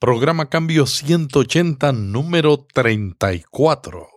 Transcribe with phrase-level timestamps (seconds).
[0.00, 4.08] Programa Cambio 180, número 34.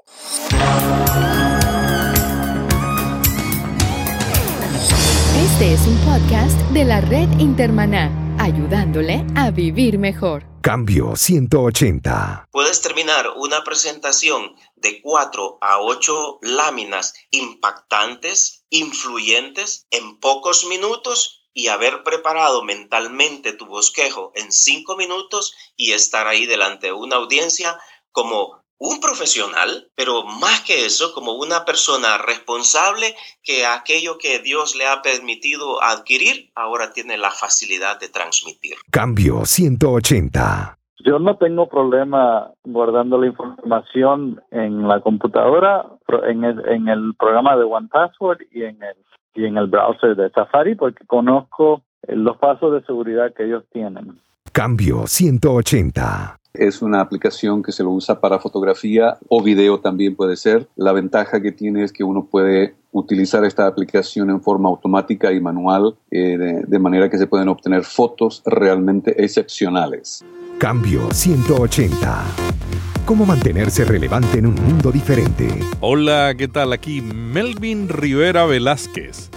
[5.44, 10.44] Este es un podcast de la red Intermaná, ayudándole a vivir mejor.
[10.62, 12.50] Cambio 180.
[12.52, 21.68] Puedes terminar una presentación de 4 a 8 láminas impactantes, influyentes, en pocos minutos y
[21.68, 27.78] haber preparado mentalmente tu bosquejo en cinco minutos y estar ahí delante de una audiencia
[28.12, 34.76] como un profesional, pero más que eso, como una persona responsable que aquello que Dios
[34.76, 38.74] le ha permitido adquirir, ahora tiene la facilidad de transmitir.
[38.90, 40.80] Cambio 180.
[41.06, 45.86] Yo no tengo problema guardando la información en la computadora,
[46.28, 48.96] en el, en el programa de One Password y en el
[49.34, 54.20] y en el browser de Safari porque conozco los pasos de seguridad que ellos tienen.
[54.52, 56.38] Cambio 180.
[56.54, 60.68] Es una aplicación que se lo usa para fotografía o video también puede ser.
[60.76, 65.40] La ventaja que tiene es que uno puede utilizar esta aplicación en forma automática y
[65.40, 70.26] manual, eh, de, de manera que se pueden obtener fotos realmente excepcionales.
[70.60, 72.91] Cambio 180.
[73.06, 75.50] ¿Cómo mantenerse relevante en un mundo diferente?
[75.80, 76.72] Hola, ¿qué tal?
[76.72, 79.30] Aquí Melvin Rivera Velázquez.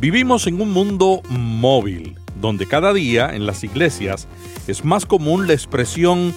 [0.00, 4.26] Vivimos en un mundo móvil, donde cada día en las iglesias
[4.66, 6.34] es más común la expresión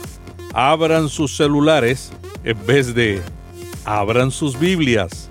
[0.53, 2.11] abran sus celulares
[2.43, 3.21] en vez de
[3.83, 5.29] abran sus Biblias.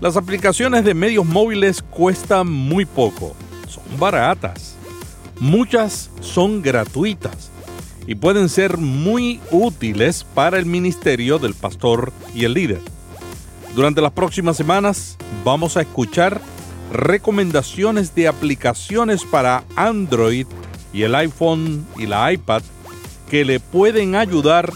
[0.00, 3.34] Las aplicaciones de medios móviles cuestan muy poco,
[3.68, 4.76] son baratas.
[5.40, 7.52] Muchas son gratuitas
[8.08, 12.80] y pueden ser muy útiles para el ministerio del pastor y el líder.
[13.74, 16.40] Durante las próximas semanas vamos a escuchar
[16.90, 20.46] recomendaciones de aplicaciones para Android
[20.90, 22.62] y el iPhone y la iPad
[23.30, 24.72] que le pueden ayudar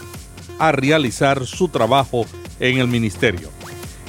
[0.59, 2.27] a realizar su trabajo
[2.59, 3.49] en el ministerio.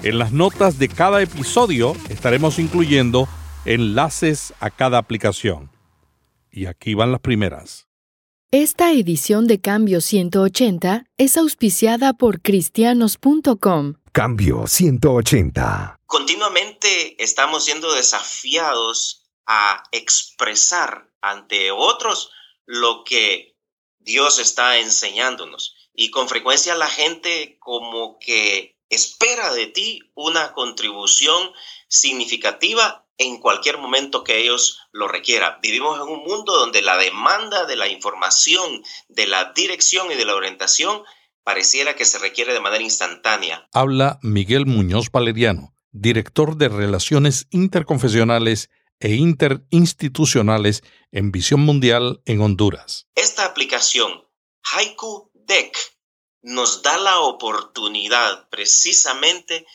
[0.03, 3.26] En las notas de cada episodio estaremos incluyendo
[3.65, 5.70] enlaces a cada aplicación.
[6.50, 7.84] Y aquí van las primeras.
[8.56, 13.94] Esta edición de Cambio 180 es auspiciada por cristianos.com.
[14.12, 15.98] Cambio 180.
[16.06, 22.31] Continuamente estamos siendo desafiados a expresar ante otros
[22.64, 23.56] lo que
[23.98, 25.75] Dios está enseñándonos.
[25.93, 31.50] Y con frecuencia la gente como que espera de ti una contribución
[31.88, 35.58] significativa en cualquier momento que ellos lo requieran.
[35.62, 40.25] Vivimos en un mundo donde la demanda de la información, de la dirección y de
[40.25, 41.02] la orientación
[41.44, 43.69] pareciera que se requiere de manera instantánea.
[43.72, 48.70] Habla Miguel Muñoz Valeriano, director de Relaciones Interconfesionales
[49.00, 50.82] e Interinstitucionales
[51.12, 53.06] en Visión Mundial en Honduras.
[53.14, 54.25] Esta aplicación,
[54.72, 55.76] Haiku Deck,
[56.42, 59.66] nos da la oportunidad precisamente de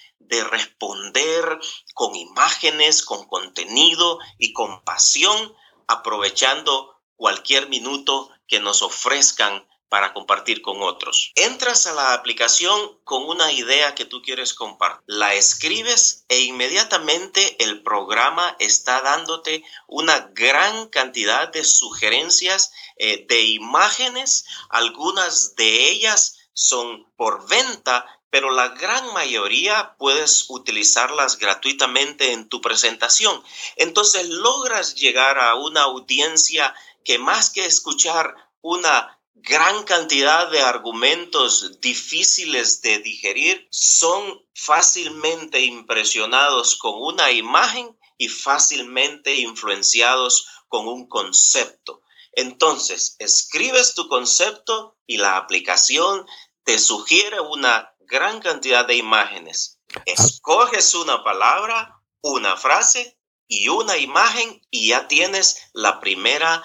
[0.49, 1.59] responder
[1.93, 5.55] con imágenes, con contenido y con pasión,
[5.87, 11.31] aprovechando cualquier minuto que nos ofrezcan para compartir con otros.
[11.35, 17.61] Entras a la aplicación con una idea que tú quieres compartir, la escribes e inmediatamente
[17.63, 26.37] el programa está dándote una gran cantidad de sugerencias eh, de imágenes, algunas de ellas
[26.53, 33.43] son por venta pero la gran mayoría puedes utilizarlas gratuitamente en tu presentación.
[33.75, 36.73] Entonces logras llegar a una audiencia
[37.03, 46.75] que más que escuchar una gran cantidad de argumentos difíciles de digerir, son fácilmente impresionados
[46.75, 52.01] con una imagen y fácilmente influenciados con un concepto.
[52.33, 56.25] Entonces, escribes tu concepto y la aplicación
[56.63, 59.79] te sugiere una gran cantidad de imágenes.
[59.95, 60.01] Ah.
[60.05, 66.63] Escoges una palabra, una frase y una imagen y ya tienes la primera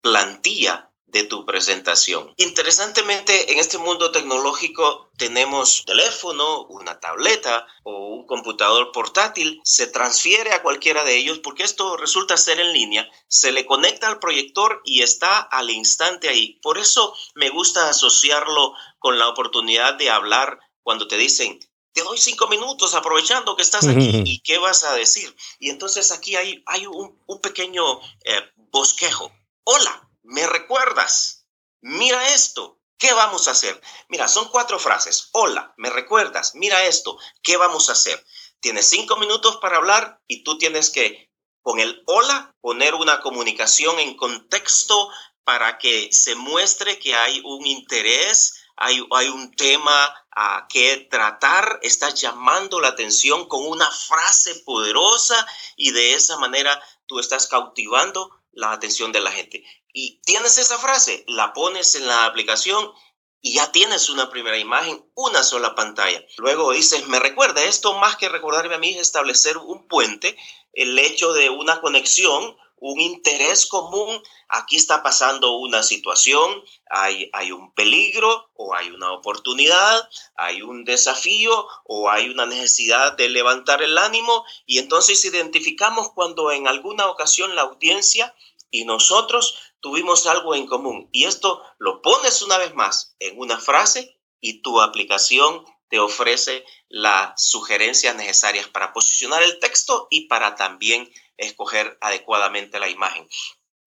[0.00, 2.34] plantilla de tu presentación.
[2.36, 10.52] Interesantemente, en este mundo tecnológico tenemos teléfono, una tableta o un computador portátil, se transfiere
[10.52, 14.82] a cualquiera de ellos porque esto resulta ser en línea, se le conecta al proyector
[14.84, 16.58] y está al instante ahí.
[16.60, 21.58] Por eso me gusta asociarlo con la oportunidad de hablar cuando te dicen,
[21.92, 25.34] te doy cinco minutos aprovechando que estás aquí y qué vas a decir.
[25.58, 29.32] Y entonces aquí hay, hay un, pequeño eh, bosquejo.
[29.64, 31.44] Hola, ¿me recuerdas?
[31.80, 32.78] Mira esto.
[32.98, 33.82] ¿Qué vamos a hacer?
[34.08, 35.30] Mira, son cuatro frases.
[35.32, 36.54] Hola, ¿me recuerdas?
[36.54, 37.18] Mira esto.
[37.42, 38.24] ¿Qué vamos a hacer?
[38.60, 41.32] Tienes cinco minutos para hablar y tú tienes que,
[41.62, 45.10] con el hola, poner una comunicación en contexto
[45.42, 51.80] para que se muestre que hay un interés, hay, hay un tema a que tratar,
[51.82, 55.46] estás llamando la atención con una frase poderosa
[55.76, 59.64] y de esa manera tú estás cautivando la atención de la gente.
[59.94, 62.92] Y tienes esa frase, la pones en la aplicación
[63.40, 66.22] y ya tienes una primera imagen, una sola pantalla.
[66.36, 70.36] Luego dices, me recuerda esto más que recordarme a mí es establecer un puente,
[70.74, 74.22] el hecho de una conexión, un interés común.
[74.48, 80.84] Aquí está pasando una situación, hay, hay un peligro o hay una oportunidad, hay un
[80.84, 87.06] desafío o hay una necesidad de levantar el ánimo y entonces identificamos cuando en alguna
[87.06, 88.34] ocasión la audiencia
[88.70, 91.08] y nosotros tuvimos algo en común.
[91.12, 96.64] Y esto lo pones una vez más en una frase y tu aplicación te ofrece
[96.88, 103.28] las sugerencias necesarias para posicionar el texto y para también escoger adecuadamente la imagen.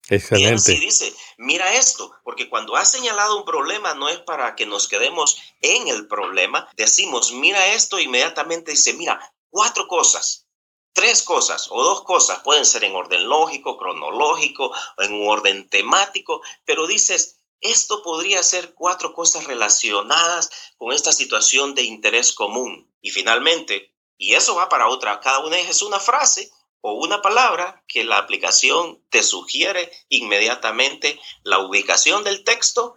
[0.08, 0.72] Excelente.
[0.72, 4.88] Y dice, mira esto, porque cuando has señalado un problema no es para que nos
[4.88, 9.20] quedemos en el problema, decimos, mira esto, inmediatamente dice, mira,
[9.50, 10.46] cuatro cosas
[10.92, 16.42] tres cosas o dos cosas, pueden ser en orden lógico, cronológico, en un orden temático,
[16.64, 22.92] pero dices, esto podría ser cuatro cosas relacionadas con esta situación de interés común.
[23.00, 27.84] Y finalmente, y eso va para otra, cada una es una frase o una palabra
[27.86, 32.96] que la aplicación te sugiere inmediatamente la ubicación del texto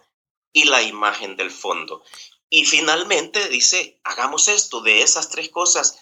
[0.52, 2.02] y la imagen del fondo.
[2.48, 5.98] Y finalmente dice, hagamos esto de esas tres cosas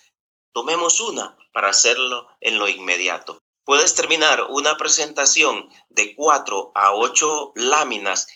[0.52, 3.42] Tomemos una para hacerlo en lo inmediato.
[3.64, 8.28] Puedes terminar una presentación de cuatro a ocho láminas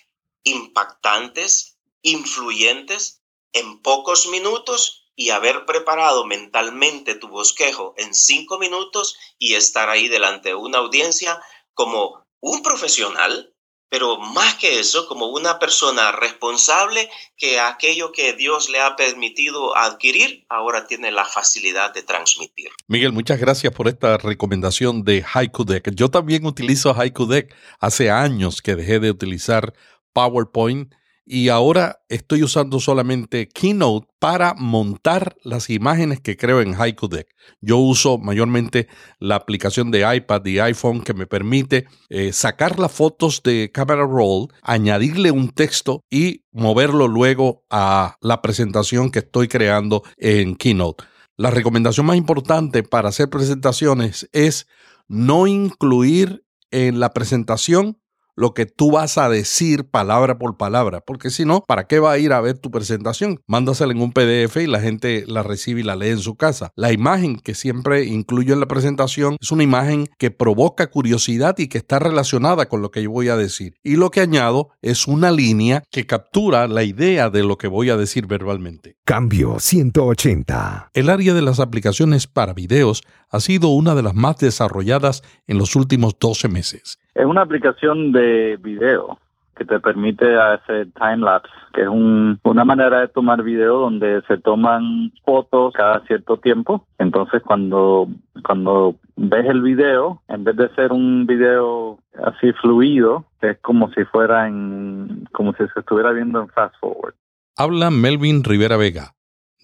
[0.46, 3.22] impactantes, influyentes,
[3.52, 10.08] en pocos minutos y haber preparado mentalmente tu bosquejo en cinco minutos y estar ahí
[10.08, 11.40] delante de una audiencia
[11.74, 13.56] como un profesional
[13.88, 19.76] pero más que eso, como una persona responsable que aquello que Dios le ha permitido
[19.76, 22.70] adquirir, ahora tiene la facilidad de transmitir.
[22.88, 25.94] Miguel, muchas gracias por esta recomendación de Haiku Deck.
[25.94, 27.54] Yo también utilizo Haiku Deck.
[27.78, 29.72] Hace años que dejé de utilizar
[30.16, 30.94] PowerPoint
[31.28, 37.34] y ahora estoy usando solamente Keynote para montar las imágenes que creo en Haiku Deck.
[37.60, 38.86] Yo uso mayormente
[39.18, 44.06] la aplicación de iPad y iPhone que me permite eh, sacar las fotos de Camera
[44.06, 51.04] Roll, añadirle un texto y moverlo luego a la presentación que estoy creando en Keynote.
[51.36, 54.68] La recomendación más importante para hacer presentaciones es
[55.08, 57.98] no incluir en la presentación
[58.36, 62.12] lo que tú vas a decir palabra por palabra, porque si no, ¿para qué va
[62.12, 63.40] a ir a ver tu presentación?
[63.46, 66.70] Mándasela en un PDF y la gente la recibe y la lee en su casa.
[66.76, 71.68] La imagen que siempre incluyo en la presentación es una imagen que provoca curiosidad y
[71.68, 73.74] que está relacionada con lo que yo voy a decir.
[73.82, 77.90] Y lo que añado es una línea que captura la idea de lo que voy
[77.90, 78.96] a decir verbalmente.
[79.04, 80.90] Cambio 180.
[80.92, 85.58] El área de las aplicaciones para videos ha sido una de las más desarrolladas en
[85.58, 86.98] los últimos 12 meses.
[87.16, 89.18] Es una aplicación de video
[89.56, 94.36] que te permite hacer time lapse, que es una manera de tomar video donde se
[94.36, 96.86] toman fotos cada cierto tiempo.
[96.98, 98.06] Entonces, cuando
[98.44, 104.04] cuando ves el video, en vez de ser un video así fluido, es como si
[104.04, 107.14] fuera en como si se estuviera viendo en fast forward.
[107.56, 109.14] Habla Melvin Rivera Vega,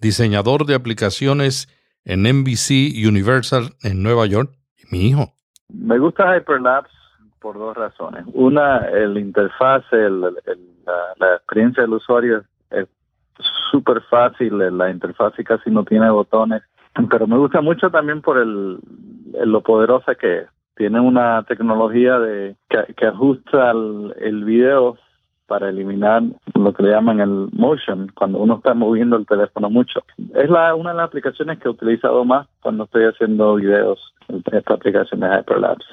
[0.01, 1.69] diseñador de aplicaciones
[2.07, 5.35] en NBC Universal en Nueva York, y mi hijo.
[5.69, 7.02] Me gusta Hyperlapse
[7.43, 8.25] por dos razones.
[8.33, 12.87] Una, el interfaz, la, experiencia del usuario es
[13.71, 16.63] súper fácil, la interfaz casi no tiene botones,
[17.11, 18.79] pero me gusta mucho también por el,
[19.45, 20.47] lo poderosa que es.
[20.75, 24.97] Tiene una tecnología de que, ajusta el, el video
[25.47, 26.23] para eliminar
[26.55, 30.03] lo que le llaman el motion cuando uno está moviendo el teléfono mucho.
[30.35, 34.15] Es la, una de las aplicaciones que he utilizado más cuando estoy haciendo videos,
[34.51, 35.85] esta aplicación de Hyperlapse.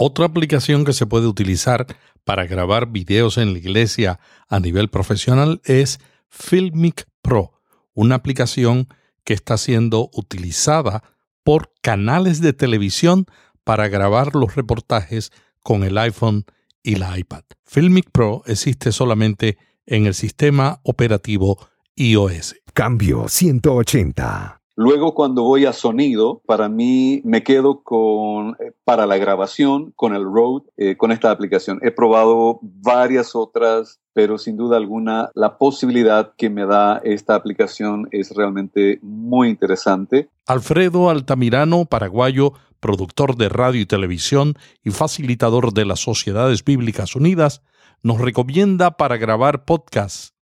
[0.00, 1.84] Otra aplicación que se puede utilizar
[2.22, 7.50] para grabar videos en la iglesia a nivel profesional es Filmic Pro,
[7.94, 8.86] una aplicación
[9.24, 11.02] que está siendo utilizada
[11.42, 13.26] por canales de televisión
[13.64, 15.32] para grabar los reportajes
[15.64, 16.44] con el iPhone
[16.84, 17.42] y la iPad.
[17.64, 21.58] Filmic Pro existe solamente en el sistema operativo
[21.96, 22.54] iOS.
[22.72, 24.57] Cambio 180.
[24.80, 30.14] Luego cuando voy a sonido, para mí me quedo con, eh, para la grabación, con
[30.14, 31.80] el Rode, eh, con esta aplicación.
[31.82, 38.06] He probado varias otras, pero sin duda alguna la posibilidad que me da esta aplicación
[38.12, 40.28] es realmente muy interesante.
[40.46, 44.54] Alfredo Altamirano, paraguayo, productor de radio y televisión
[44.84, 47.62] y facilitador de las Sociedades Bíblicas Unidas,
[48.04, 50.34] nos recomienda para grabar podcasts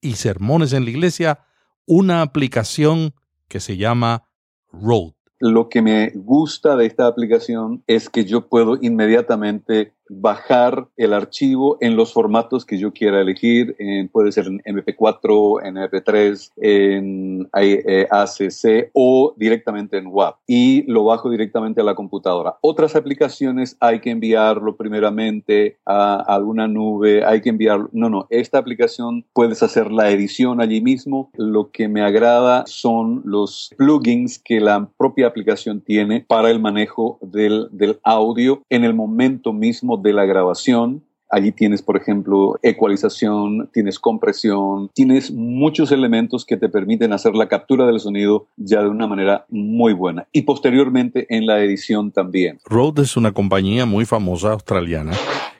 [0.00, 1.46] y sermones en la iglesia
[1.86, 3.14] una aplicación
[3.48, 4.28] que se llama
[4.72, 5.12] Road.
[5.40, 11.78] Lo que me gusta de esta aplicación es que yo puedo inmediatamente bajar el archivo
[11.80, 13.76] en los formatos que yo quiera elegir.
[14.12, 20.36] puede ser en MP4, en MP3, en ACC eh, o directamente en WAP.
[20.46, 22.56] Y lo bajo directamente a la computadora.
[22.60, 27.88] Otras aplicaciones hay que enviarlo primeramente a alguna nube, hay que enviarlo.
[27.92, 31.30] No, no, esta aplicación puedes hacer la edición allí mismo.
[31.36, 37.18] Lo que me agrada son los plugins que la propia aplicación tiene para el manejo
[37.22, 41.04] del, del audio en el momento mismo de la grabación.
[41.30, 47.48] Allí tienes, por ejemplo, ecualización, tienes compresión, tienes muchos elementos que te permiten hacer la
[47.48, 50.28] captura del sonido ya de una manera muy buena.
[50.32, 52.60] Y posteriormente en la edición también.
[52.66, 55.12] Rode es una compañía muy famosa australiana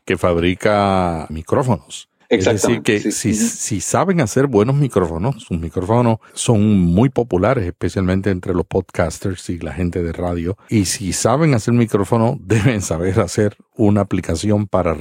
[0.05, 2.09] que fabrica micrófonos.
[2.29, 8.31] Es decir, que si, si, saben hacer buenos micrófonos, sus micrófonos son muy populares, especialmente
[8.31, 10.57] entre los podcasters y la gente de radio.
[10.69, 14.97] Y si saben hacer micrófono, deben saber hacer una aplicación para,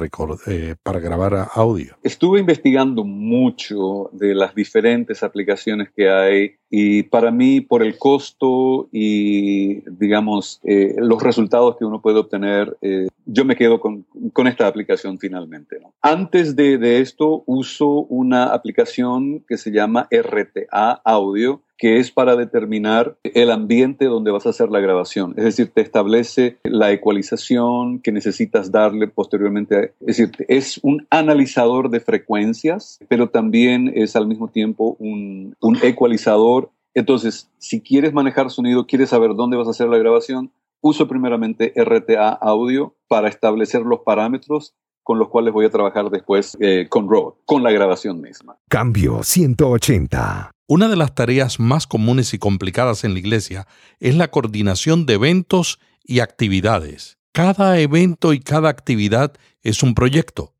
[0.47, 1.95] eh, para grabar audio.
[2.03, 8.89] Estuve investigando mucho de las diferentes aplicaciones que hay y para mí, por el costo
[8.91, 14.47] y, digamos, eh, los resultados que uno puede obtener, eh, yo me quedo con, con
[14.47, 15.77] esta aplicación finalmente.
[16.01, 22.37] Antes de, de esto, uso una aplicación que se llama RTA Audio, que es para
[22.37, 25.33] determinar el ambiente donde vas a hacer la grabación.
[25.35, 29.93] Es decir, te establece la ecualización que necesitas darle posteriormente.
[29.99, 35.77] Es decir, es un analizador de frecuencias, pero también es al mismo tiempo un, un
[35.83, 36.71] ecualizador.
[36.93, 41.73] Entonces, si quieres manejar sonido, quieres saber dónde vas a hacer la grabación, uso primeramente
[41.75, 44.73] RTA Audio para establecer los parámetros
[45.03, 48.57] con los cuales voy a trabajar después eh, con Rode, con la grabación misma.
[48.69, 50.51] Cambio 180.
[50.67, 53.67] Una de las tareas más comunes y complicadas en la iglesia
[53.99, 57.17] es la coordinación de eventos y actividades.
[57.33, 60.53] Cada evento y cada actividad es un proyecto.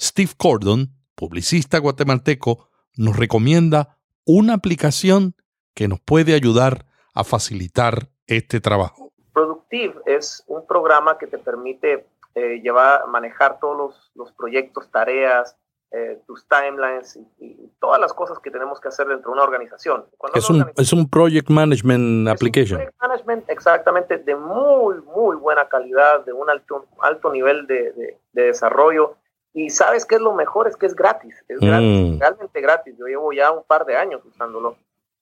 [0.00, 5.36] Steve Cordon, publicista guatemalteco, nos recomienda una aplicación
[5.74, 9.12] que nos puede ayudar a facilitar este trabajo.
[9.32, 15.56] Productive es un programa que te permite eh, llevar, manejar todos los, los proyectos, tareas,
[15.96, 20.06] eh, tus timelines y, todas las cosas que tenemos que hacer dentro de una organización.
[20.34, 22.78] es, un, es un project management application.
[22.78, 28.42] project management exactamente de muy, muy buena calidad, de un alto, alto nivel de, de,
[28.42, 29.16] desarrollo.
[29.52, 32.18] Y sabes qué es lo mejor, es que es gratis, es gratis, mm.
[32.18, 32.96] realmente gratis.
[32.98, 34.76] Yo llevo ya un par de años usándolo.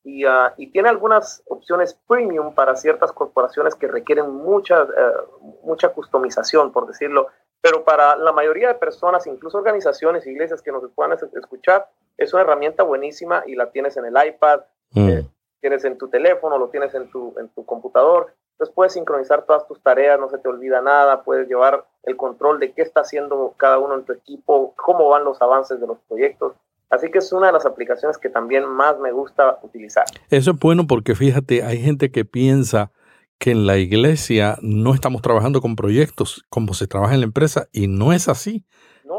[0.05, 5.91] Y, uh, y, tiene algunas opciones premium para ciertas corporaciones que requieren mucha, uh, mucha
[5.91, 7.29] customización, por decirlo.
[7.61, 12.43] Pero para la mayoría de personas, incluso organizaciones, iglesias que nos puedan escuchar, es una
[12.43, 15.09] herramienta buenísima y la tienes en el iPad, mm.
[15.09, 15.27] eh,
[15.61, 18.35] tienes en tu teléfono, lo tienes en tu, en tu computador.
[18.53, 22.59] Entonces puedes sincronizar todas tus tareas, no se te olvida nada, puedes llevar el control
[22.59, 25.99] de qué está haciendo cada uno en tu equipo, cómo van los avances de los
[26.09, 26.55] proyectos.
[26.93, 30.05] Así que es una de las aplicaciones que también más me gusta utilizar.
[30.29, 32.93] Eso es bueno porque fíjate, hay gente que piensa
[33.39, 37.67] que en la iglesia no estamos trabajando con proyectos como se trabaja en la empresa
[37.73, 38.67] y no es así.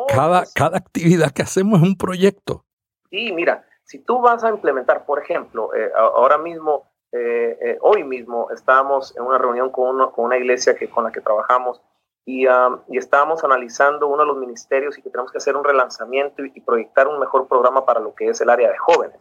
[0.08, 2.64] cada, cada actividad que hacemos es un proyecto.
[3.10, 8.04] Sí, mira, si tú vas a implementar, por ejemplo, eh, ahora mismo, eh, eh, hoy
[8.04, 11.82] mismo estábamos en una reunión con, con una iglesia que, con la que trabajamos
[12.26, 16.44] y, y, estábamos analizando uno de los ministerios y que tenemos que hacer un relanzamiento
[16.46, 19.20] y proyectar un mejor programa para lo que es el área de jóvenes.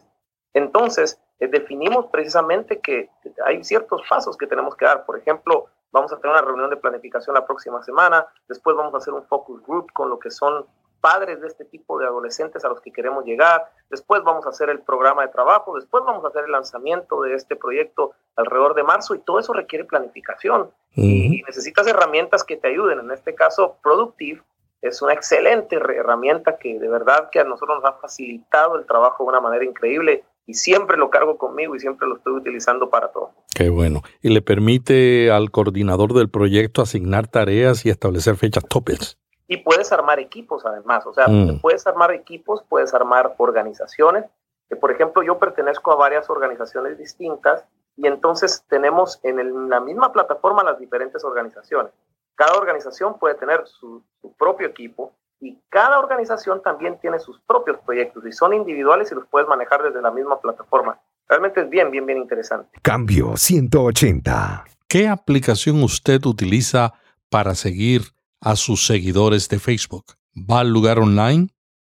[0.53, 3.09] Entonces, eh, definimos precisamente que
[3.45, 5.05] hay ciertos pasos que tenemos que dar.
[5.05, 8.97] Por ejemplo, vamos a tener una reunión de planificación la próxima semana, después vamos a
[8.97, 10.65] hacer un focus group con lo que son
[11.03, 14.69] padres de este tipo de adolescentes a los que queremos llegar, después vamos a hacer
[14.69, 18.83] el programa de trabajo, después vamos a hacer el lanzamiento de este proyecto alrededor de
[18.83, 22.99] marzo y todo eso requiere planificación y necesitas herramientas que te ayuden.
[22.99, 24.41] En este caso, Productive
[24.81, 29.25] es una excelente herramienta que de verdad que a nosotros nos ha facilitado el trabajo
[29.25, 33.09] de una manera increíble y siempre lo cargo conmigo y siempre lo estoy utilizando para
[33.09, 33.31] todo.
[33.53, 34.03] Qué bueno.
[34.21, 39.17] Y le permite al coordinador del proyecto asignar tareas y establecer fechas topes.
[39.47, 41.59] Y puedes armar equipos además, o sea, mm.
[41.59, 44.25] puedes armar equipos, puedes armar organizaciones.
[44.69, 47.65] Que, por ejemplo, yo pertenezco a varias organizaciones distintas
[47.97, 51.91] y entonces tenemos en la misma plataforma las diferentes organizaciones.
[52.35, 57.77] Cada organización puede tener su, su propio equipo y cada organización también tiene sus propios
[57.85, 60.99] proyectos y son individuales y los puedes manejar desde la misma plataforma.
[61.27, 62.79] Realmente es bien, bien, bien interesante.
[62.81, 64.65] Cambio 180.
[64.87, 66.93] ¿Qué aplicación usted utiliza
[67.29, 68.12] para seguir
[68.43, 70.05] a sus seguidores de Facebook?
[70.35, 71.47] ¿Va al lugar online?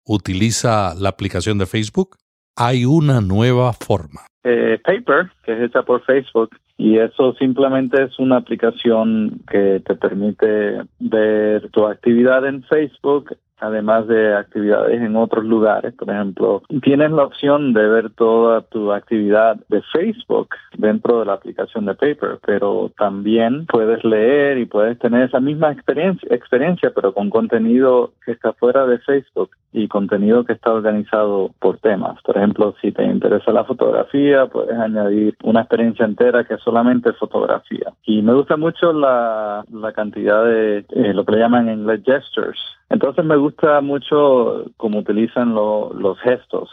[0.05, 2.17] utiliza la aplicación de Facebook,
[2.55, 4.21] hay una nueva forma.
[4.43, 9.95] Eh, Paper, que es hecha por Facebook, y eso simplemente es una aplicación que te
[9.95, 15.93] permite ver tu actividad en Facebook además de actividades en otros lugares.
[15.93, 21.33] Por ejemplo, tienes la opción de ver toda tu actividad de Facebook dentro de la
[21.33, 27.13] aplicación de Paper, pero también puedes leer y puedes tener esa misma experiencia, experiencia pero
[27.13, 32.21] con contenido que está fuera de Facebook y contenido que está organizado por temas.
[32.23, 37.13] Por ejemplo, si te interesa la fotografía, puedes añadir una experiencia entera que es solamente
[37.13, 37.93] fotografía.
[38.03, 39.63] Y me gusta mucho la,
[39.95, 42.59] cantidad de eh, lo que le llaman en inglés gestures
[42.91, 46.69] entonces me gusta mucho cómo utilizan los gestos.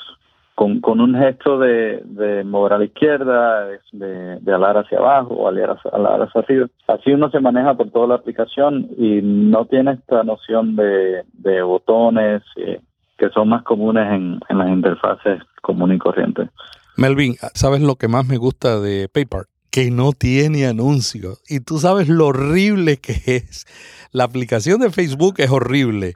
[0.55, 6.41] Con, un gesto de, mover a la izquierda, de, alar hacia abajo o alar, hacia
[6.41, 6.67] arriba.
[6.89, 12.43] Así uno se maneja por toda la aplicación y no tiene esta noción de, botones
[12.57, 12.81] eh,
[13.17, 16.49] que son más comunes en, en las interfaces comunes y corrientes.
[16.97, 19.45] Melvin, ¿sabes lo que más me gusta de PayPal?
[19.79, 21.41] Que no tiene anuncios.
[21.49, 23.65] Y tú sabes lo horrible que es
[24.11, 26.15] la aplicación de Facebook es horrible.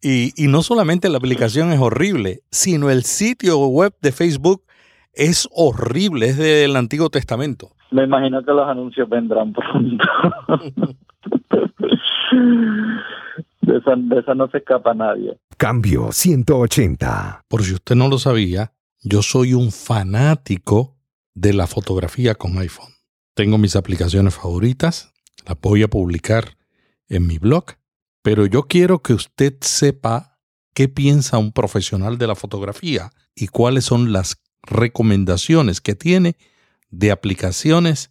[0.00, 4.62] Y, no solamente la aplicación es horrible, sino el sitio web de Facebook
[5.12, 7.68] es horrible, es del Antiguo Testamento.
[7.90, 10.04] Me imagino que los anuncios vendrán pronto.
[13.60, 15.36] de, esa, de esa no se escapa nadie.
[15.58, 17.42] Cambio 180.
[17.46, 18.72] Por si usted no lo sabía,
[19.02, 20.95] yo soy un fanático
[21.36, 22.92] de la fotografía con iPhone.
[23.34, 25.12] Tengo mis aplicaciones favoritas,
[25.46, 26.56] las voy a publicar
[27.08, 27.64] en mi blog,
[28.22, 30.40] pero yo quiero que usted sepa
[30.74, 36.36] qué piensa un profesional de la fotografía y cuáles son las recomendaciones que tiene
[36.90, 38.10] de aplicaciones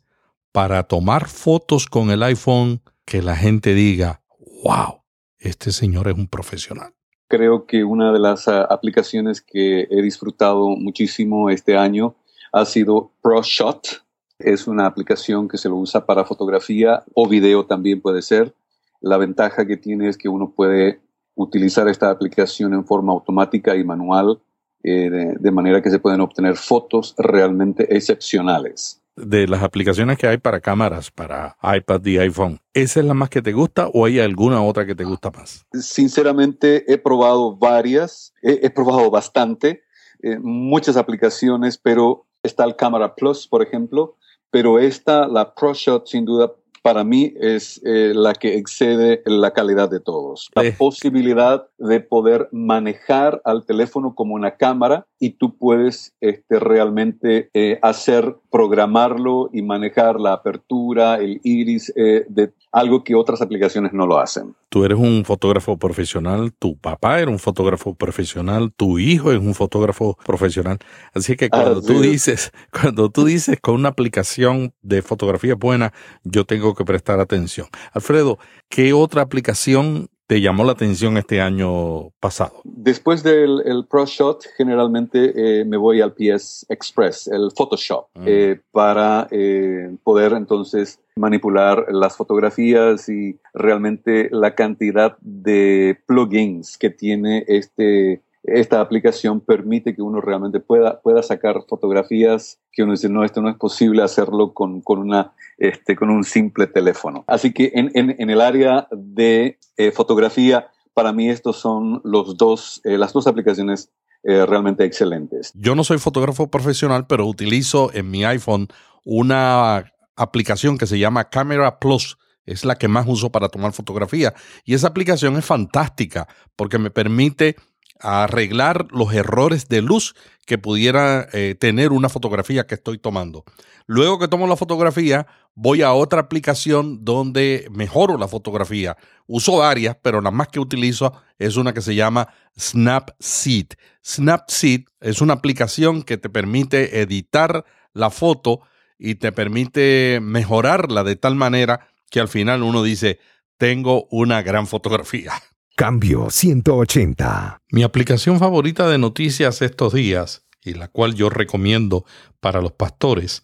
[0.51, 4.21] para tomar fotos con el iPhone que la gente diga,
[4.63, 5.01] wow,
[5.39, 6.93] este señor es un profesional.
[7.27, 12.15] Creo que una de las ah, aplicaciones que he disfrutado muchísimo este año
[12.55, 14.01] ha sido ProShot.
[14.39, 18.55] Es una aplicación que se lo usa para fotografía o video también puede ser.
[19.01, 21.01] La ventaja que tiene es que uno puede
[21.35, 24.39] utilizar esta aplicación en forma automática y manual,
[24.83, 29.01] eh, de, manera que se pueden obtener fotos realmente excepcionales.
[29.17, 33.29] De las aplicaciones que hay para cámaras, para iPad y iPhone, ¿esa es la más
[33.29, 35.65] que te gusta o hay alguna otra que te gusta más?
[35.73, 39.83] Sinceramente, he probado varias, he, probado bastante,
[40.21, 44.15] eh, muchas aplicaciones, pero está el Camera Plus, por ejemplo,
[44.51, 46.53] pero esta, la ProShot, sin duda,
[46.85, 50.51] para mí es eh, la que excede la calidad de todos.
[50.53, 57.49] La posibilidad de poder manejar al teléfono como una cámara y tú puedes este, realmente
[57.55, 63.93] eh, hacer, programarlo y manejar la apertura, el iris, eh, de algo que otras aplicaciones
[63.93, 64.53] no lo hacen.
[64.67, 69.55] Tú eres un fotógrafo profesional, tu papá era un fotógrafo profesional, tu hijo es un
[69.55, 70.77] fotógrafo profesional.
[71.13, 75.93] Así que cuando tú dices, cuando tú dices con una aplicación de fotografía buena,
[76.25, 77.67] yo tengo que prestar atención.
[77.93, 82.61] Alfredo, ¿qué otra aplicación te llamó la atención este año pasado?
[82.63, 88.23] Después del el ProShot, generalmente eh, me voy al PS Express, el Photoshop, mm.
[88.25, 96.89] eh, para eh, poder entonces manipular las fotografías y realmente la cantidad de plugins que
[96.89, 103.09] tiene este esta aplicación permite que uno realmente pueda, pueda sacar fotografías que uno dice,
[103.09, 107.23] no, esto no es posible hacerlo con, con una, este, con un simple teléfono.
[107.27, 112.81] Así que en, en, el área de eh, fotografía, para mí estos son los dos,
[112.83, 113.89] eh, las dos aplicaciones
[114.23, 115.51] eh, realmente excelentes.
[115.55, 118.67] Yo no soy fotógrafo profesional, pero utilizo en mi iPhone
[119.03, 122.17] una aplicación que se llama Camera Plus.
[122.45, 124.33] Es la que más uso para tomar fotografía.
[124.65, 127.55] Y esa aplicación es fantástica porque me permite
[127.99, 133.43] arreglar los errores de luz que pudiera eh, tener una fotografía que estoy tomando.
[133.87, 138.97] Luego que tomo la fotografía, voy a otra aplicación donde mejoro la fotografía.
[139.27, 142.27] Uso varias, pero la más que utilizo es una que se llama
[142.59, 143.67] Snapseed.
[144.03, 148.61] Snapseed es una aplicación que te permite editar la foto
[148.97, 153.19] y te permite mejorarla de tal manera que al final uno dice,
[153.57, 155.33] tengo una gran fotografía.
[155.77, 157.61] Cambio 180.
[157.71, 162.05] Mi aplicación favorita de noticias estos días, y la cual yo recomiendo
[162.39, 163.43] para los pastores,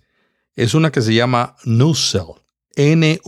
[0.56, 2.36] es una que se llama Newsell.
[2.78, 3.26] N-U-Z-Z-E-L.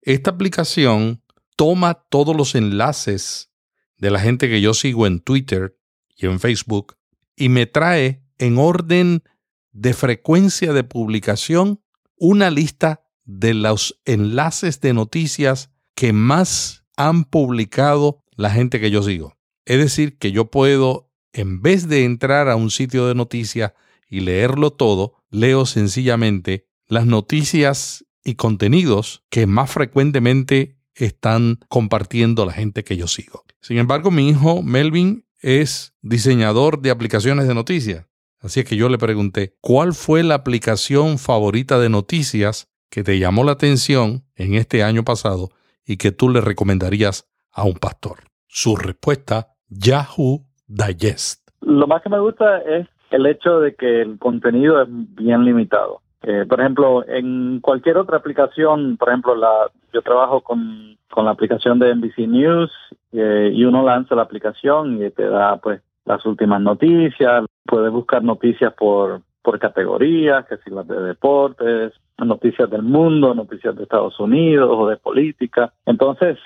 [0.00, 1.24] Esta aplicación
[1.56, 3.50] toma todos los enlaces
[3.96, 5.76] de la gente que yo sigo en Twitter
[6.16, 6.96] y en Facebook
[7.34, 9.24] y me trae en orden
[9.72, 11.82] de frecuencia de publicación
[12.14, 19.02] una lista de los enlaces de noticias que más han publicado la gente que yo
[19.02, 19.36] sigo.
[19.64, 23.72] Es decir, que yo puedo, en vez de entrar a un sitio de noticias
[24.08, 32.52] y leerlo todo, leo sencillamente las noticias y contenidos que más frecuentemente están compartiendo la
[32.52, 33.44] gente que yo sigo.
[33.60, 38.06] Sin embargo, mi hijo Melvin es diseñador de aplicaciones de noticias.
[38.38, 43.18] Así es que yo le pregunté, ¿cuál fue la aplicación favorita de noticias que te
[43.18, 45.50] llamó la atención en este año pasado
[45.88, 48.18] y que tú le recomendarías a un pastor?
[48.46, 51.48] Su respuesta, Yahoo Digest.
[51.62, 56.02] Lo más que me gusta es el hecho de que el contenido es bien limitado.
[56.22, 61.30] Eh, por ejemplo, en cualquier otra aplicación, por ejemplo, la, yo trabajo con, con la
[61.30, 62.70] aplicación de NBC News
[63.12, 68.24] eh, y uno lanza la aplicación y te da pues las últimas noticias, puedes buscar
[68.24, 74.20] noticias por, por categorías, que si las de deportes, noticias del mundo, noticias de Estados
[74.20, 75.72] Unidos o de política.
[75.86, 76.36] Entonces,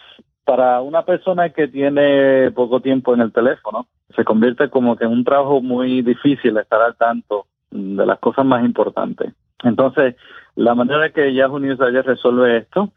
[0.45, 5.11] para una persona que tiene poco tiempo en el teléfono, se convierte como que en
[5.11, 9.33] un trabajo muy difícil estar al tanto de las cosas más importantes.
[9.65, 10.15] Entonces,
[10.55, 12.93] la manera que Yahoo News ayer resuelve esto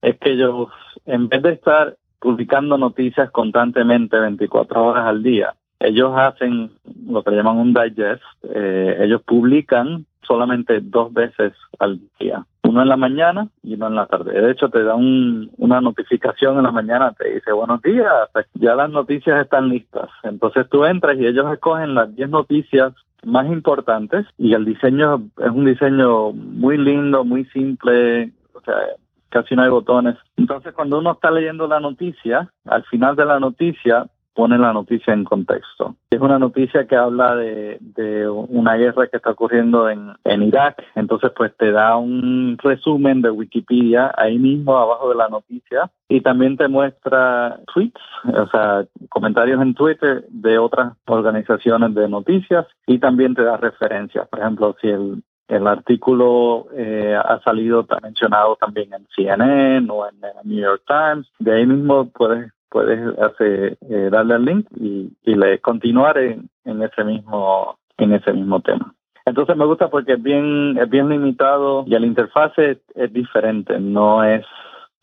[0.00, 0.68] es que ellos,
[1.04, 6.70] en vez de estar publicando noticias constantemente 24 horas al día, ellos hacen
[7.08, 8.22] lo que llaman un digest.
[8.54, 13.96] Eh, ellos publican solamente dos veces al día, uno en la mañana y uno en
[13.96, 14.40] la tarde.
[14.40, 18.12] De hecho, te da una notificación en la mañana, te dice buenos días,
[18.54, 20.08] ya las noticias están listas.
[20.22, 22.92] Entonces tú entras y ellos escogen las 10 noticias
[23.24, 28.76] más importantes y el diseño es un diseño muy lindo, muy simple, o sea,
[29.30, 30.16] casi no hay botones.
[30.36, 35.12] Entonces cuando uno está leyendo la noticia, al final de la noticia pone la noticia
[35.12, 35.96] en contexto.
[36.10, 37.78] Es una noticia que habla de,
[38.48, 43.30] una guerra que está ocurriendo en, en, Irak, entonces pues te da un resumen de
[43.30, 49.60] Wikipedia ahí mismo abajo de la noticia y también te muestra tweets, o sea, comentarios
[49.60, 54.28] en Twitter de otras organizaciones de noticias y también te da referencias.
[54.28, 60.16] Por ejemplo, si el, el artículo eh, ha salido mencionado también en CNN o en,
[60.16, 65.12] en New York Times, de ahí mismo puedes puedes hacer, eh, darle al link y,
[65.24, 68.94] y le continuar en, en, ese mismo en ese mismo tema.
[69.26, 74.24] Entonces me gusta porque es bien es bien limitado y la interfase es, diferente, no
[74.24, 74.44] es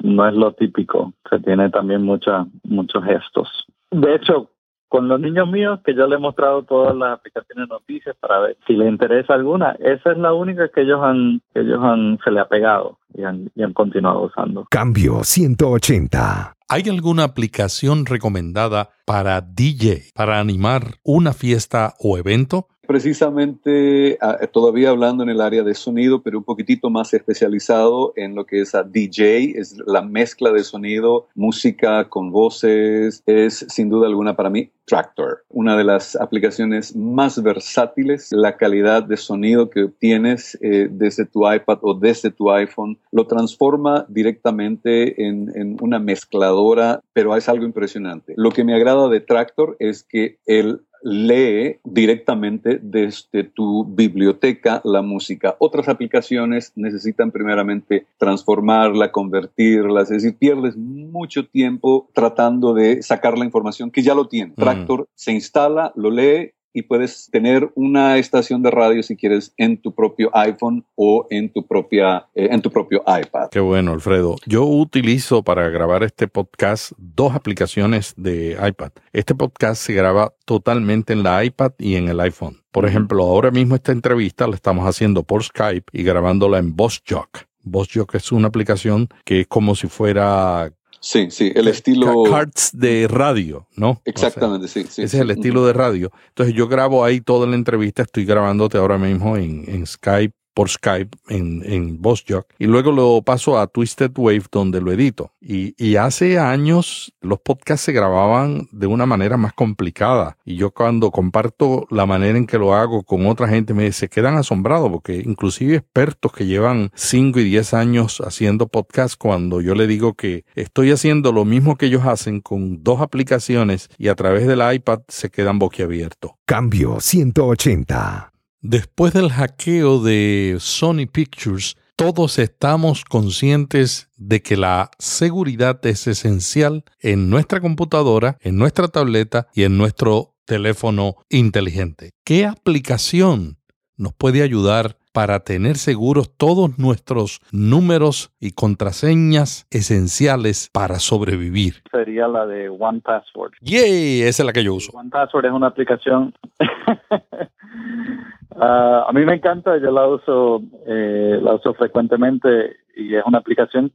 [0.02, 3.50] no es lo típico, se tiene también muchas muchos gestos.
[3.92, 4.50] De hecho,
[4.90, 8.40] con los niños míos, que yo les he mostrado todas las aplicaciones de noticias para
[8.40, 12.18] ver si les interesa alguna, esa es la única que ellos han, que ellos han,
[12.24, 14.66] se le ha pegado y han, y han continuado usando.
[14.70, 16.57] Cambio 180.
[16.70, 22.68] ¿Hay alguna aplicación recomendada para DJ, para animar una fiesta o evento?
[22.88, 28.34] Precisamente ah, todavía hablando en el área de sonido, pero un poquitito más especializado en
[28.34, 33.90] lo que es a DJ, es la mezcla de sonido, música con voces, es sin
[33.90, 39.70] duda alguna para mí Tractor, una de las aplicaciones más versátiles, la calidad de sonido
[39.70, 45.78] que obtienes eh, desde tu iPad o desde tu iPhone, lo transforma directamente en, en
[45.82, 48.34] una mezcladora, pero es algo impresionante.
[48.38, 55.02] Lo que me agrada de Tractor es que el lee directamente desde tu biblioteca la
[55.02, 55.56] música.
[55.60, 63.46] Otras aplicaciones necesitan primeramente transformarla, convertirla, es decir, pierdes mucho tiempo tratando de sacar la
[63.46, 64.52] información que ya lo tiene.
[64.52, 64.60] Mm.
[64.60, 69.82] Tractor se instala, lo lee y puedes tener una estación de radio si quieres en
[69.82, 73.50] tu propio iPhone o en tu propia eh, en tu propio iPad.
[73.50, 74.36] Qué bueno, Alfredo.
[74.46, 78.92] Yo utilizo para grabar este podcast dos aplicaciones de iPad.
[79.12, 82.62] Este podcast se graba totalmente en la iPad y en el iPhone.
[82.72, 87.40] Por ejemplo, ahora mismo esta entrevista la estamos haciendo por Skype y grabándola en BossJock.
[87.64, 90.72] BossJock es una aplicación que es como si fuera
[91.10, 92.24] Sí, sí, el estilo...
[92.24, 94.02] Cards de radio, ¿no?
[94.04, 95.04] Exactamente, sí, sí.
[95.04, 96.12] Ese es el estilo de radio.
[96.28, 100.72] Entonces yo grabo ahí toda la entrevista, estoy grabándote ahora mismo en, en Skype por
[100.72, 105.32] Skype en, en BossJock y luego lo paso a Twisted Wave donde lo edito.
[105.40, 111.12] Y, hace años los podcasts se grababan de una manera más complicada y yo cuando
[111.12, 115.22] comparto la manera en que lo hago con otra gente me se quedan asombrados porque
[115.24, 120.44] inclusive expertos que llevan 5 y 10 años haciendo podcasts cuando yo le digo que
[120.56, 125.02] estoy haciendo lo mismo que ellos hacen con dos aplicaciones y a través del iPad
[125.08, 126.32] se quedan boquiabiertos.
[126.46, 128.32] Cambio 180.
[128.70, 136.84] Después del hackeo de Sony Pictures, todos estamos conscientes de que la seguridad es esencial
[137.00, 142.10] en nuestra computadora, en nuestra tableta y en nuestro teléfono inteligente.
[142.26, 143.56] ¿Qué aplicación
[143.96, 151.84] nos puede ayudar para tener seguros todos nuestros números y contraseñas esenciales para sobrevivir?
[151.90, 153.54] Sería la de One Password.
[153.62, 154.24] ¡Yay!
[154.24, 154.92] Esa es la que yo uso.
[154.92, 156.34] One Password es una aplicación.
[158.56, 163.40] Ah, a mí me encanta, yo la uso, eh, la uso frecuentemente y es una
[163.40, 163.92] aplicación.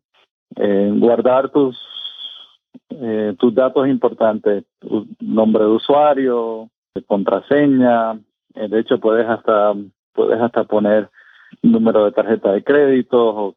[0.56, 1.76] Eh, guardar tus
[2.90, 4.64] eh, tus datos importantes,
[5.20, 6.68] nombre de usuario,
[7.06, 8.12] contraseña,
[8.54, 9.74] eh, de hecho puedes hasta
[10.12, 11.08] puedes hasta poner
[11.62, 13.54] número de tarjeta de crédito o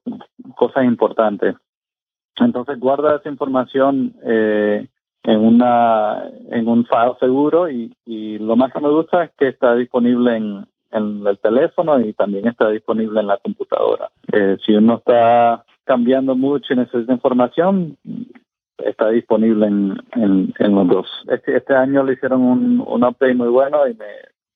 [0.56, 1.56] cosas importantes.
[2.38, 4.88] Entonces guarda esa información eh,
[5.24, 9.50] en una en un file seguro y, y, lo más que me gusta es que
[9.50, 14.10] está disponible en, en el teléfono y también está disponible en la computadora.
[14.32, 17.98] Eh, si uno está cambiando mucho y necesita información,
[18.78, 21.08] está disponible en, en, en los dos.
[21.30, 24.06] Este, este, año le hicieron un, un update muy bueno y me,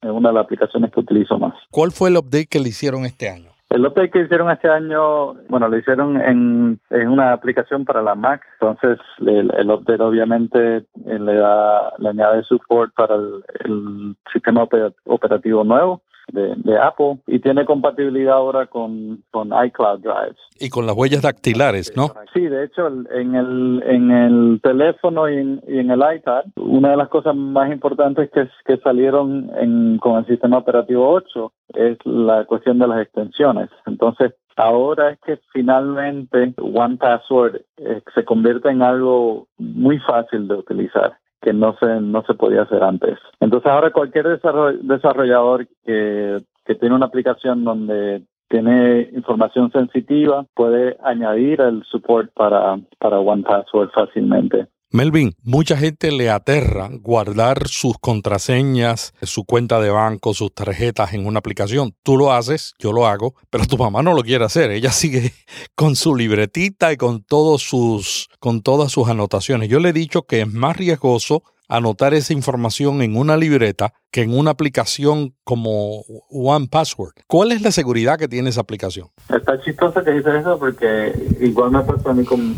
[0.02, 1.54] es una de las aplicaciones que utilizo más.
[1.72, 3.52] ¿Cuál fue el update que le hicieron este año?
[3.70, 8.16] El update que hicieron este año, bueno, lo hicieron en, en una aplicación para la
[8.16, 14.16] Mac, entonces el, el update obviamente eh, le da, le añade support para el, el
[14.34, 14.68] sistema
[15.06, 20.36] operativo nuevo de, de, Apple y tiene compatibilidad ahora con, con iCloud Drive.
[20.60, 22.12] Y con las huellas dactilares, ¿no?
[22.34, 26.92] Sí, de hecho, en el, en el teléfono y en, y en el iPad, una
[26.92, 31.98] de las cosas más importantes que, que salieron en, con el sistema operativo 8 es
[32.06, 33.70] la cuestión de las extensiones.
[33.86, 40.56] Entonces, ahora es que finalmente One Password eh, se convierte en algo muy fácil de
[40.56, 43.18] utilizar que no se no se podía hacer antes.
[43.40, 44.40] Entonces ahora cualquier
[44.82, 52.80] desarrollador que, que tiene una aplicación donde tiene información sensitiva puede añadir el support para
[52.98, 54.68] para One Password fácilmente.
[54.92, 61.28] Melvin, mucha gente le aterra guardar sus contraseñas, su cuenta de banco, sus tarjetas en
[61.28, 61.94] una aplicación.
[62.02, 64.72] Tú lo haces, yo lo hago, pero tu mamá no lo quiere hacer.
[64.72, 65.32] Ella sigue
[65.76, 69.70] con su libretita y con todos sus con todas sus anotaciones.
[69.70, 74.24] Yo le he dicho que es más riesgoso anotar esa información en una libreta que
[74.24, 77.14] en una aplicación como One Password.
[77.28, 79.10] ¿Cuál es la seguridad que tiene esa aplicación?
[79.32, 82.56] Está chistoso que dices eso porque igual me pasó a mí con,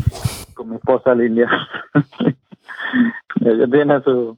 [0.54, 1.48] con mi esposa Lilia.
[3.44, 4.36] Ella tiene su,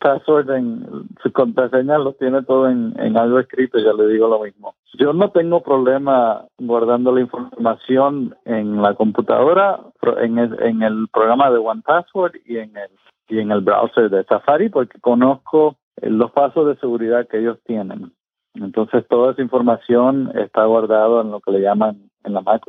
[0.00, 4.74] password en su contraseña, lo tiene todo en, algo escrito, ya le digo lo mismo.
[4.94, 9.80] Yo no tengo problema guardando la información en la computadora,
[10.20, 12.90] en el, en el programa de One Password y en el
[13.28, 18.12] y en el browser de Safari porque conozco los pasos de seguridad que ellos tienen.
[18.54, 22.62] Entonces toda esa información está guardada en lo que le llaman en la Mac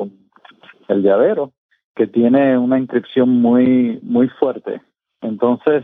[0.87, 1.51] el llavero,
[1.97, 4.81] que tiene una inscripción muy muy fuerte.
[5.21, 5.83] Entonces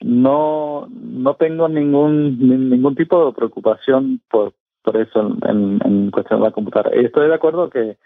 [0.00, 2.38] no no tengo ningún
[2.70, 7.00] ningún tipo de preocupación por por eso en, cuestión de la computadora.
[7.00, 7.96] Y estoy de acuerdo que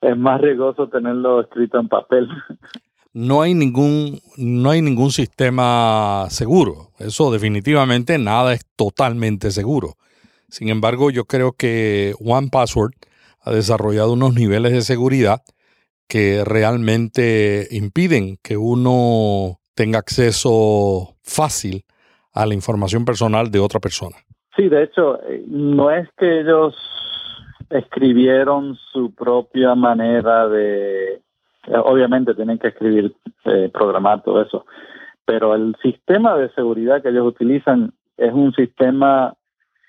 [0.00, 2.28] es más riesgoso tenerlo escrito en papel
[3.14, 6.92] no hay ningún, no hay ningún sistema seguro.
[6.98, 9.96] Eso definitivamente nada es totalmente seguro.
[10.48, 12.94] Sin embargo, yo creo que One Password
[13.42, 15.42] ha desarrollado unos niveles de seguridad
[16.08, 21.84] que realmente impiden que uno tenga acceso fácil
[22.34, 24.16] a la información personal de otra persona.
[24.56, 26.74] Sí, de hecho, eh, no es que ellos
[27.70, 31.22] escribieron su propia manera de
[31.66, 34.66] eh, obviamente tienen que escribir, eh, programar todo eso,
[35.24, 39.34] pero el sistema de seguridad que ellos utilizan es un sistema,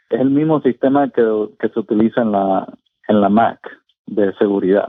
[0.10, 2.68] es el mismo sistema que, que se utiliza en la,
[3.08, 3.60] en la Mac
[4.06, 4.88] de seguridad.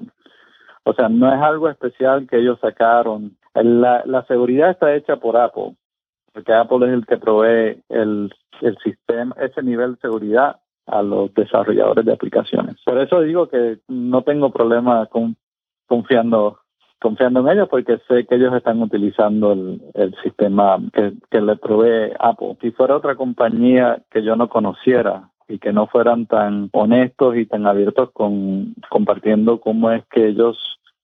[0.85, 3.37] O sea, no es algo especial que ellos sacaron.
[3.55, 5.77] La, seguridad está hecha por Apple,
[6.33, 11.33] porque Apple es el que provee el, el sistema, ese nivel de seguridad a los
[11.35, 12.77] desarrolladores de aplicaciones.
[12.85, 15.37] Por eso digo que no tengo problema con
[15.87, 16.59] confiando
[17.01, 21.57] confiando en ellos porque sé que ellos están utilizando el, el sistema que, que le
[21.57, 22.57] provee Apple.
[22.63, 27.47] Si fuera otra compañía que yo no conociera y que no fueran tan honestos y
[27.47, 30.57] tan abiertos con compartiendo cómo es que ellos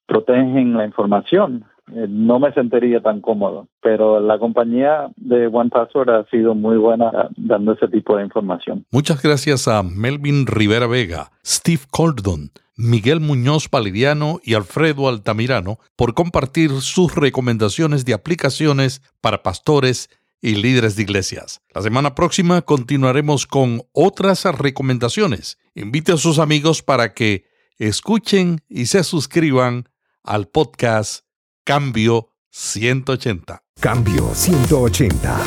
[0.06, 3.68] protegen la información, eh, no me sentiría tan cómodo.
[3.80, 8.84] Pero la compañía de OnePassword ha sido muy buena dando ese tipo de información.
[8.90, 16.14] Muchas gracias a Melvin Rivera Vega, Steve Cordon, Miguel Muñoz Palidiano y Alfredo Altamirano por
[16.14, 20.08] compartir sus recomendaciones de aplicaciones para pastores
[20.40, 21.60] y líderes de iglesias.
[21.74, 25.58] La semana próxima continuaremos con otras recomendaciones.
[25.74, 27.44] Invite a sus amigos para que
[27.78, 29.88] escuchen y se suscriban
[30.22, 31.24] al podcast
[31.64, 33.62] Cambio 180.
[33.80, 35.40] Cambio 180.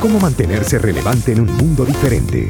[0.00, 2.48] ¿Cómo mantenerse relevante en un mundo diferente?